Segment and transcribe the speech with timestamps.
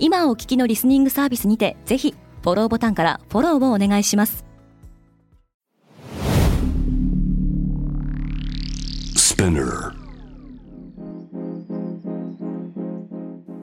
[0.00, 4.44] 今お聞きのリスニングサービスにてぜひフォローボタンからフォローをお願いします。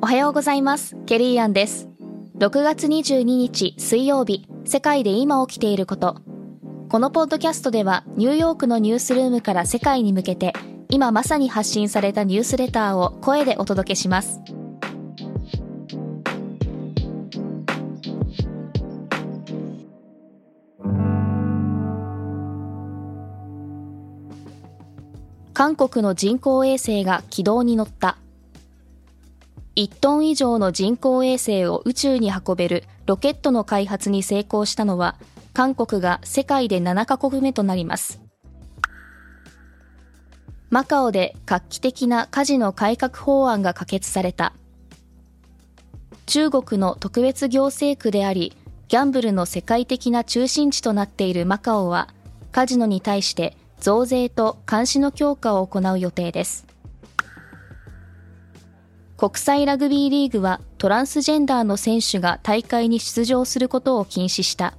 [0.02, 0.96] おはようございます。
[1.06, 1.90] ケリーアンです。
[2.38, 6.22] 6月22日水曜日世界で今起きていること。
[6.90, 10.54] このポッドキャストではニューヨークのニュースルームから世界に向けて
[10.90, 14.40] 今まさに発信されたニュースレターを声でお届けします
[25.56, 28.18] 韓国の人工衛星が軌道に乗った。
[29.78, 35.16] 1トン以上の人工衛星を宇宙に運べるロケットの開発に成功したのは
[35.54, 38.20] 韓国が世界で7カ国目となります。
[40.70, 44.52] マカオで画期的なカジノ改革法案が可決された。
[46.26, 48.58] 中国の特別行政区であり
[48.90, 52.10] ギャンブルの世界的な中心地となっているマカオは
[52.52, 53.56] カジノに対して
[53.86, 56.66] 増税と監視の強化を行う予定です。
[59.16, 64.74] 国際ラグビーリーグはトランスジェンダーの選手が大会に出場することを禁止した。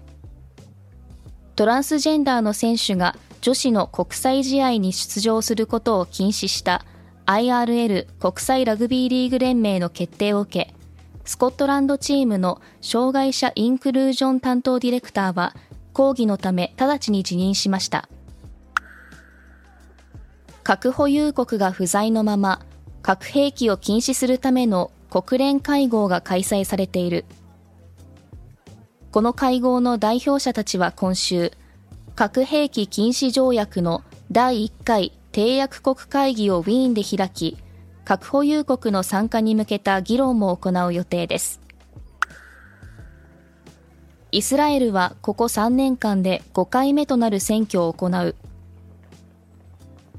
[1.55, 6.85] トランスジェンダーの選手が女子の国際試合に出場することを禁止した
[7.27, 10.75] IRL 国際ラグビーリーグ連盟の決定を受け、
[11.25, 15.55] スコットランドチームの障害者インクルージョン担当ディレクターは
[15.93, 18.09] 抗議のため直ちに辞任しました。
[20.67, 22.61] 核保有国が不在のまま
[23.01, 27.25] 核兵器を禁止するための国連会合が開催されている。
[29.13, 31.53] この会合の代表者たちは今週、
[32.17, 37.57] 核兵器禁止条約の第1回締約国会議をウィーンで開き、
[38.05, 41.61] 核保有国の参加に向けた議論も行う予定です。
[44.33, 48.35] イスラエルはここ3年間で5回目となる選挙を行う。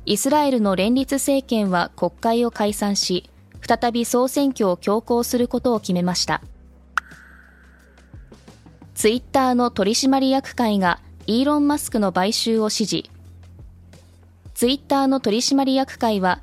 [0.08, 3.30] イスラエルの連立政権は国会を解散し、
[3.62, 6.42] 再び総選挙を強行することを決めました。
[8.96, 13.12] ツイッターの取締役会がイーロン・マスクの買収を支持。
[14.54, 16.42] ツイッターの取締役会は、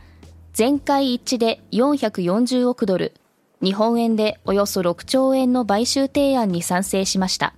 [0.52, 3.14] 全会一致で440億ドル、
[3.62, 7.54] 日本円でおよそ6兆円の買収提案に賛成しました。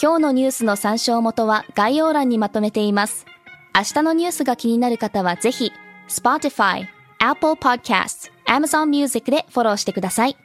[0.00, 3.26] 今日のニュースの参照元は概要欄にまとめています。
[3.74, 5.72] 明日のニュースが気になる方はぜひ、
[6.08, 6.86] Spotify、
[7.18, 10.36] Apple Podcasts、Amazon Music でフォローしてください。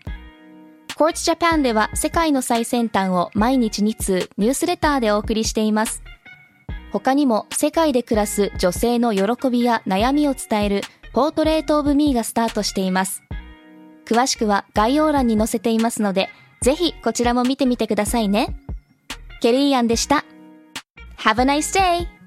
[0.96, 6.02] Quartz Japan では世界の最先端を毎日2通ニュースレターでお送りしています。
[6.92, 10.82] 他にも世界で暮らす女性の喜びや悩みを伝える
[11.14, 13.22] ポートレートオブミーがスタートしています。
[14.06, 16.30] 詳しくは概要欄に載せていますので、
[16.62, 18.56] ぜひこちらも見てみてくださいね。
[19.43, 20.25] ケリーアンでした。
[21.19, 22.19] Have a nice day!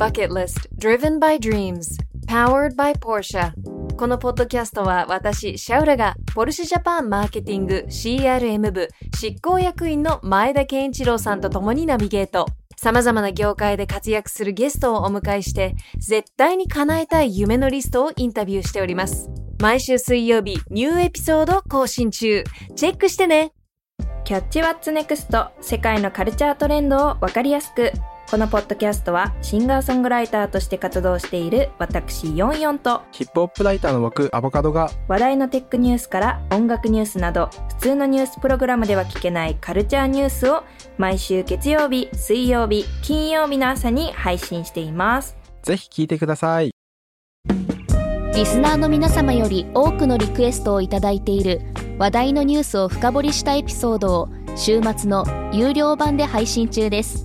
[0.00, 3.53] Bucket List Driven by Dreams Powered by Porsche
[3.95, 12.45] このポッドキャストは私、シャウラがポルシェジャパンマーケティング CRM 部執行役員の前田健一郎さんと共にナビゲート。
[12.77, 19.29] 様々な業界で活躍するゲストをお迎えして、絶対に叶えたい夢のリストをインタビューしております。
[19.61, 22.43] 毎週水曜日、ニューエピソード更新中。
[22.75, 23.53] チェックしてね
[24.25, 27.91] キャッチワッツネクスト世界のカルチャートレンドをわかりやすく
[28.29, 40.63] このポッドキャストはシンガーソングライターとして活動している私ヨンヨンとヒップホップライターの僕アボカドが話題のテックニュースから音楽ニュースなど普通のニュースプログラムでは聞けないカルチャーニュースを
[40.97, 45.37] 毎週月曜日、水曜日、金曜日の朝に配信しています。
[45.61, 46.71] ぜひ聞いてください。
[48.35, 51.61] リスナーの皆様より多くのリクエストをいただいている
[51.97, 57.24] 話題のニュースを深掘りしたエピソードを週末の有料版で配信中です